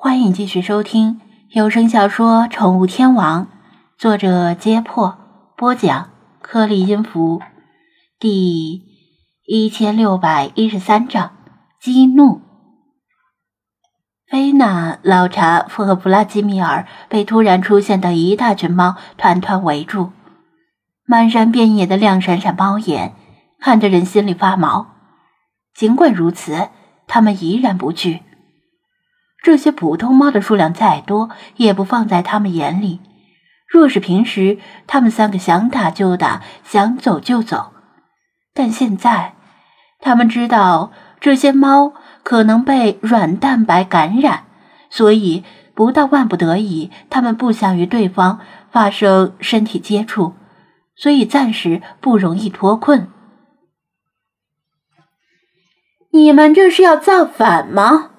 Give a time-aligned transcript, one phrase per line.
[0.00, 3.46] 欢迎继续收听有声小说《宠物天王》，
[3.98, 5.18] 作者：揭破，
[5.56, 6.10] 播讲：
[6.40, 7.42] 颗粒音符，
[8.20, 8.84] 第
[9.44, 11.32] 一千六百一十三章：
[11.80, 12.40] 激怒。
[14.28, 20.12] 菲娜、老查夫和弗拉基米尔被突然出现的一大群猫团团围住，
[21.04, 23.16] 漫山遍野的亮闪闪猫眼，
[23.58, 24.86] 看得人心里发毛。
[25.74, 26.68] 尽管如此，
[27.08, 28.22] 他们依然不惧。
[29.48, 33.00] 这些普通猫的数量再多，也不放在他们眼里。
[33.66, 37.72] 若是平时，他们三个想打就打，想走就走。
[38.52, 39.36] 但现在，
[40.00, 44.44] 他们知道这些猫可能被软蛋白感染，
[44.90, 45.44] 所以
[45.74, 50.34] 不到万不得已，他们不想与对方发生身体接触，
[50.94, 53.08] 所以暂时不容易脱困。
[56.12, 58.10] 你们这是要造反吗？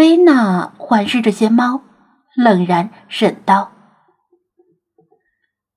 [0.00, 1.82] 菲娜环视这些猫，
[2.34, 3.72] 冷然审道：“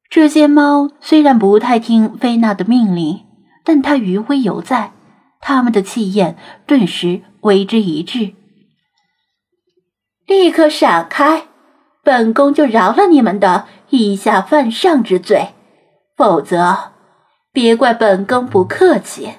[0.09, 3.25] 这些猫虽然不太听菲娜的命令，
[3.66, 4.94] 但它余威犹在，
[5.41, 8.33] 他们的气焰顿时为之一滞。
[10.25, 11.47] 立刻闪开，
[12.01, 15.49] 本宫就饶了你们的以下犯上之罪，
[16.16, 16.94] 否则
[17.51, 19.33] 别怪本宫不客气。”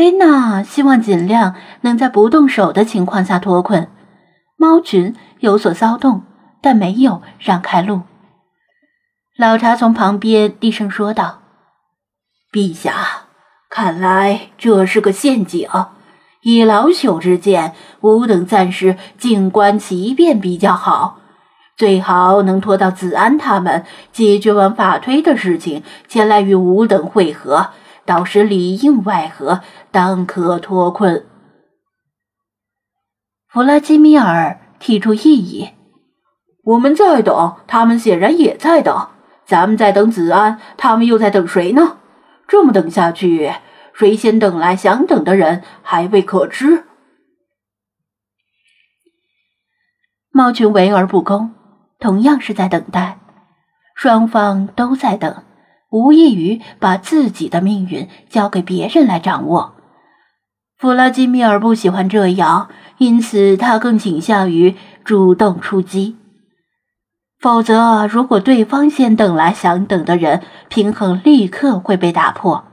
[0.00, 3.90] 菲娜希望尽量能在不动手的情况下脱困。
[4.56, 6.22] 猫群有所骚动，
[6.62, 8.00] 但没有让开路。
[9.36, 11.40] 老查从旁边低声说道
[12.50, 12.94] ：“陛下，
[13.68, 15.68] 看来这是个陷阱。
[16.40, 21.18] 以老朽之见，吾等暂时静观其变比较好。
[21.76, 27.68] 最好能拖到子安他们解决完法推的事情，前来与吾等会合。”
[28.10, 29.60] 到时里应外合，
[29.92, 31.24] 当可脱困。
[33.46, 35.74] 弗拉基米尔提出异议
[36.64, 39.10] ：“我们在等，他们显然也在等。
[39.44, 41.98] 咱们在等子安，他们又在等谁呢？
[42.48, 43.54] 这么等下去，
[43.94, 46.86] 谁先等来想等的人还未可知。”
[50.34, 51.54] 猫群围而不攻，
[52.00, 53.20] 同样是在等待，
[53.94, 55.44] 双方都在等。
[55.90, 59.74] 无异于把自己的命运交给别人来掌握。
[60.78, 66.16] 弗拉基米尔不喜欢这样，因此他更倾向于主动出击。
[67.38, 72.64] 否则，如果对方先等来想等的人，平衡立刻会被打破。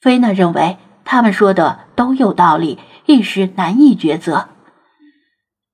[0.00, 4.48] 菲娜认为他们说的都有道理，一时难以抉择。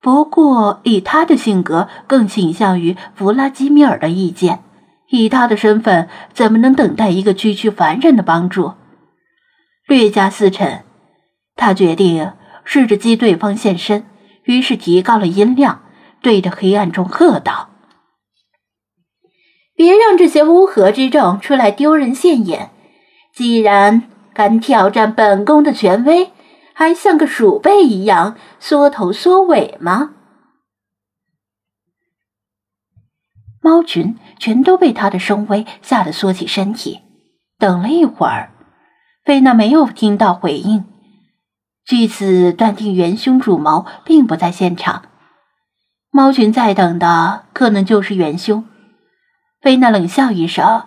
[0.00, 4.64] 不过，以他的性格，更倾向于弗拉基米尔的意见。
[5.12, 8.72] 以他的身份，怎么能等待一个区区凡人的帮助？
[9.86, 10.80] 略加思忖，
[11.54, 12.32] 他决定
[12.64, 14.06] 试着激对方现身，
[14.44, 15.82] 于是提高了音量，
[16.22, 17.68] 对着黑暗中喝道
[19.76, 22.70] ：“别让这些乌合之众出来丢人现眼！
[23.34, 26.30] 既然敢挑战本宫的权威，
[26.72, 30.12] 还像个鼠辈一样缩头缩尾吗？”
[33.62, 37.00] 猫群全都被他的声威吓得缩起身体。
[37.58, 38.50] 等了一会儿，
[39.24, 40.84] 菲娜没有听到回应，
[41.86, 45.04] 据此断定元凶主谋并不在现场。
[46.10, 48.64] 猫群在等的可能就是元凶。
[49.60, 50.82] 菲娜冷笑一声，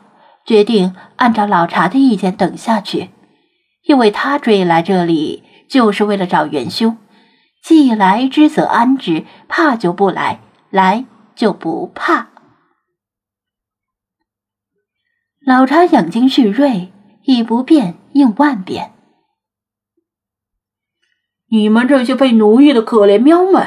[0.45, 3.09] 决定按照老查的意见等下去，
[3.85, 6.97] 因为他追来这里就是为了找元凶。
[7.63, 11.05] 既来之则安之，怕就不来，来
[11.35, 12.27] 就不怕。
[15.45, 16.91] 老查养精蓄锐，
[17.23, 18.93] 以不变应万变。
[21.51, 23.63] 你们这些被奴役的可怜喵们，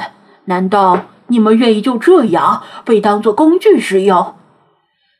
[0.47, 4.35] 难道你们愿意就这样被当做工具使用？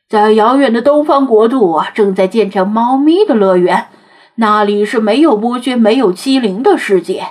[0.09, 3.87] 在遥远的东方国度，正在建成猫咪的乐园，
[4.35, 7.27] 那里是没有剥削、没有欺凌的世界。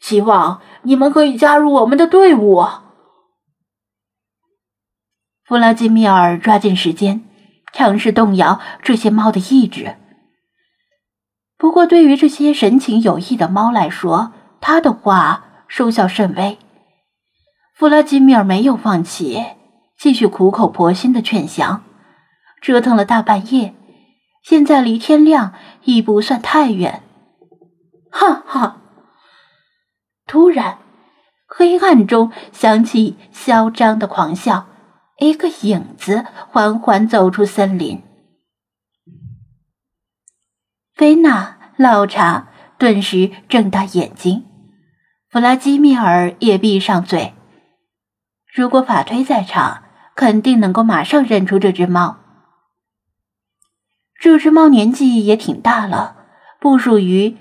[0.00, 2.64] 希望你们可以加入我们的队伍。
[5.44, 7.24] 弗拉基米尔抓紧时间。
[7.72, 9.96] 尝试动摇这些猫的意志。
[11.56, 16.58] 不过，对于这些神情有异的猫来说，他的话收效甚微。
[17.74, 19.44] 弗拉基米尔没有放弃，
[19.98, 21.82] 继续苦口婆心的劝降。
[22.62, 23.74] 折腾了大半夜，
[24.42, 27.02] 现在离天亮已不算太远。
[28.10, 28.76] 哈哈！
[30.26, 30.78] 突然，
[31.46, 34.66] 黑暗中响起嚣张的狂笑。
[35.20, 38.02] 一个影子缓缓走出森林，
[40.94, 44.46] 菲娜、老查顿时睁大眼睛。
[45.28, 47.34] 弗拉基米尔也闭上嘴。
[48.50, 49.82] 如果法推在场，
[50.16, 52.16] 肯定能够马上认出这只猫。
[54.18, 56.16] 这只猫年纪也挺大了，
[56.58, 57.36] 不属于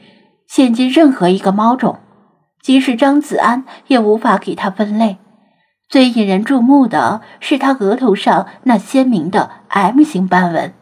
[0.47, 2.01] 现今任何一个猫种，
[2.61, 5.17] 即使张子安也无法给它分类。
[5.89, 10.75] 最引人注目的是它额头上那鲜明的 M 型斑纹，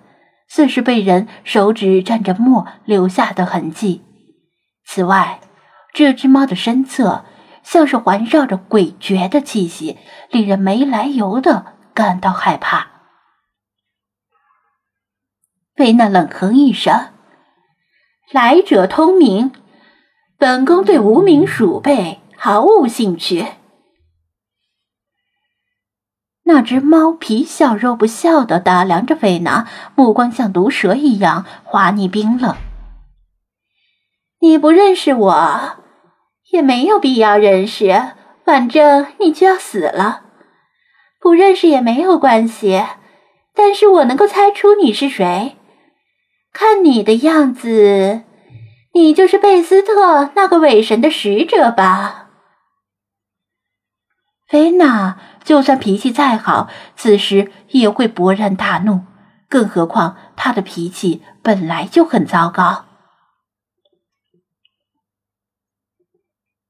[0.49, 4.03] 似是被人手指蘸着墨留下的痕迹。
[4.85, 5.39] 此外，
[5.93, 7.23] 这只猫的身侧
[7.63, 9.97] 像是环绕着诡谲的气息，
[10.29, 12.87] 令人没来由的感到害怕。
[15.73, 17.11] 菲娜冷哼一声
[18.33, 19.53] ：“来者通明，
[20.37, 23.45] 本宫对无名鼠辈毫无兴趣。”
[26.49, 32.55] 那只猫皮笑肉不笑的打量着菲娜，目光像毒蛇一样滑腻冰冷。
[34.39, 35.59] 你不认识我，
[36.53, 38.13] 也没有必要认识，
[38.45, 40.21] 反正你就要死了。
[41.19, 42.81] 不认识也没有关系，
[43.53, 45.57] 但是我能够猜出你是谁。
[46.53, 48.21] 看你的样子，
[48.93, 52.26] 你就是贝斯特那个伪神的使者吧？
[54.47, 55.19] 菲娜。
[55.43, 59.05] 就算脾气再好，此时也会勃然大怒。
[59.47, 62.83] 更何况她的脾气本来就很糟糕。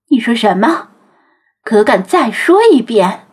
[0.09, 0.89] 你说什么？
[1.63, 3.27] 可敢再说一遍？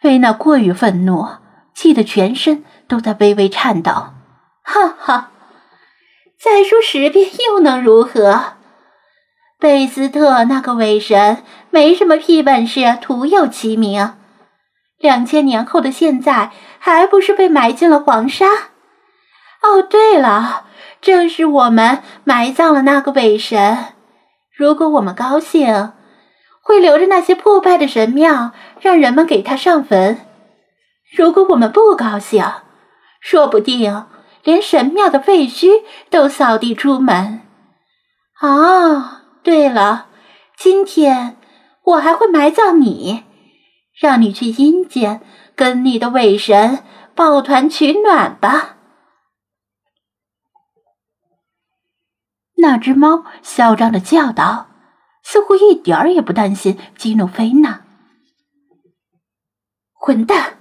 [0.00, 1.36] 菲娜过于愤怒，
[1.74, 3.92] 气得全身都在微微颤抖。
[4.62, 5.32] 哈哈，
[6.40, 8.54] 再说十遍又能如何？
[9.64, 14.12] 贝斯特那个伪神没什么屁本事，徒有其名。
[14.98, 18.44] 两千年后的现在，还不是被埋进了黄沙？
[19.62, 20.66] 哦，对了，
[21.00, 23.94] 正是我们埋葬了那个伪神。
[24.54, 25.92] 如果我们高兴，
[26.60, 28.50] 会留着那些破败的神庙，
[28.82, 30.16] 让人们给他上坟；
[31.16, 32.44] 如果我们不高兴，
[33.18, 34.04] 说不定
[34.42, 35.70] 连神庙的废墟
[36.10, 37.40] 都扫地出门。
[38.40, 39.22] 啊！
[39.44, 40.08] 对了，
[40.56, 41.36] 今天
[41.82, 43.24] 我还会埋葬你，
[43.92, 45.20] 让你去阴间
[45.54, 46.82] 跟你的伪神
[47.14, 48.78] 抱团取暖吧。
[52.56, 54.68] 那只猫嚣张的叫道，
[55.22, 57.82] 似乎一点儿也不担心激怒菲娜。
[59.92, 60.54] 混蛋！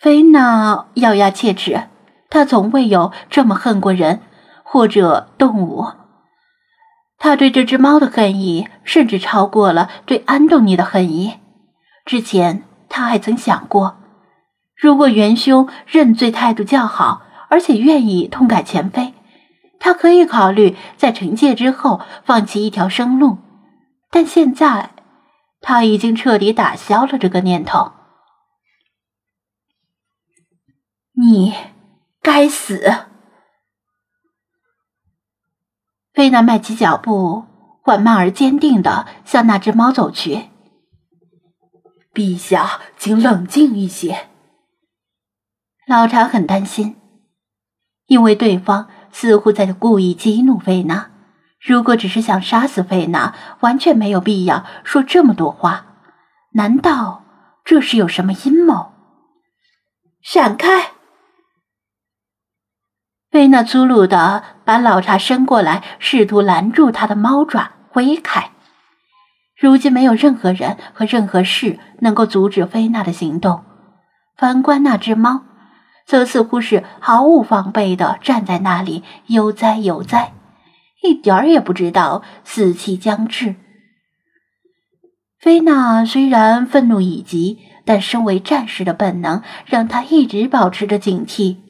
[0.00, 1.88] 菲娜咬牙切齿，
[2.28, 4.22] 她从未有这么恨过人
[4.64, 5.86] 或者动物。
[7.18, 11.34] 他对这只猫的恨意，甚至超过了对安东尼的恨意。
[12.04, 13.96] 之前他还曾想过，
[14.76, 19.14] 如果元凶认罪态度较好，而且愿意痛改前非，
[19.80, 23.38] 他可以考虑在惩戒之后放弃一条生路。
[24.10, 24.90] 但现在，
[25.60, 27.92] 他已经彻底打消了这个念头。
[31.14, 31.52] 你
[32.22, 33.07] 该死！
[36.18, 37.44] 菲娜迈起脚步，
[37.80, 40.48] 缓慢而坚定的向那只猫走去。
[42.12, 44.26] 陛下，请冷静一些。
[45.86, 46.96] 老查很担心，
[48.08, 51.12] 因为对方似乎在故意激怒菲娜。
[51.60, 55.86] 如果只是想杀死菲娜，完全没有必要说这么多话。
[56.54, 57.22] 难道
[57.64, 58.90] 这是有什么阴谋？
[60.20, 60.94] 闪开！
[63.30, 68.52] 菲娜粗鲁的把老茶伸过来，试图拦住他的猫爪挥开。
[69.54, 73.64] 如今没有任何人和任何事能够阻止菲娜的行动。
[74.36, 75.42] 反观那只猫，
[76.06, 80.32] 则似乎是毫无防备的站在那里，悠哉悠哉，
[81.02, 83.56] 一点儿也不知道死期将至。
[85.38, 91.67] 菲娜虽然愤怒已极，但身为战士的本能让她一直保持着警惕。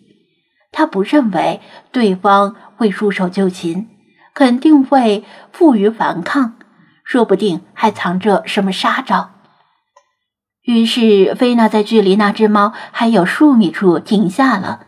[0.78, 3.88] 他不认为对方会束手就擒，
[4.32, 6.54] 肯定会负隅反抗，
[7.02, 9.30] 说不定还藏着什么杀招。
[10.62, 14.86] 于是，菲娜在距离那只猫还有数米处停下了，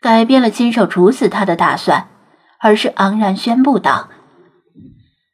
[0.00, 2.08] 改变了亲手处死他的打算，
[2.58, 4.08] 而是昂然宣布道：“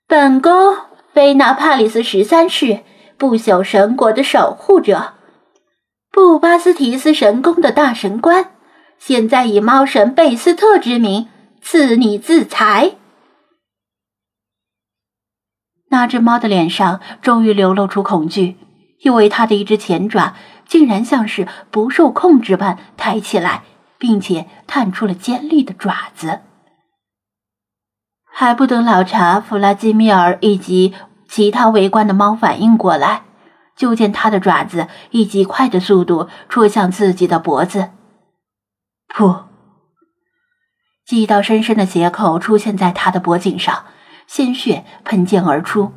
[0.09, 0.77] 本宫
[1.13, 2.81] 菲娜·帕里斯十三世，
[3.17, 5.13] 不朽神国的守护者，
[6.11, 8.47] 布巴斯提斯神宫的大神官。”
[9.05, 11.27] 现在以猫神贝斯特之名
[11.61, 12.93] 赐你自裁。
[15.89, 18.57] 那只猫的脸上终于流露出恐惧，
[19.01, 20.37] 因为它的一只前爪
[20.69, 23.65] 竟然像是不受控制般抬起来，
[23.99, 26.43] 并且探出了尖利的爪子。
[28.25, 30.95] 还不等老查弗拉基米尔以及
[31.27, 33.25] 其他围观的猫反应过来，
[33.75, 37.91] 就见他的爪子以极快的速度戳向自己的脖子。
[39.15, 39.45] 噗！
[41.05, 43.85] 几道深深的血口出现在他的脖颈上，
[44.27, 45.93] 鲜血喷溅而出。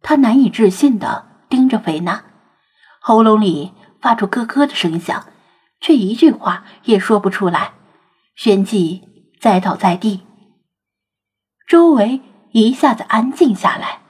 [0.00, 2.24] 他难以置信的盯着菲娜，
[3.00, 5.26] 喉咙里发出咯咯的声响，
[5.80, 7.74] 却一句话也说不出来，
[8.34, 9.02] 旋即
[9.40, 10.26] 栽倒在地。
[11.68, 12.20] 周围
[12.52, 14.01] 一下子安静下来。